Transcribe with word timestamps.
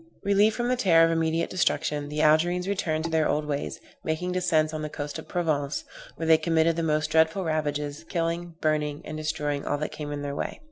Relieved 0.23 0.55
from 0.55 0.67
the 0.67 0.75
terror 0.75 1.05
of 1.05 1.11
immediate 1.11 1.51
destruction, 1.51 2.09
the 2.09 2.23
Algerines 2.23 2.67
returned 2.67 3.03
to 3.03 3.09
their 3.11 3.29
old 3.29 3.45
ways, 3.45 3.79
making 4.03 4.31
descents 4.31 4.73
on 4.73 4.81
the 4.81 4.89
coast 4.89 5.19
of 5.19 5.27
Provence, 5.27 5.83
where 6.15 6.25
they 6.25 6.39
committed 6.39 6.75
the 6.75 6.81
most 6.81 7.11
dreadful 7.11 7.43
ravages, 7.43 8.03
killing, 8.09 8.55
burning 8.61 9.03
and 9.05 9.15
destroying 9.15 9.63
all 9.63 9.77
that 9.77 9.91
came 9.91 10.11
in 10.11 10.23
their 10.23 10.35
way. 10.35 10.59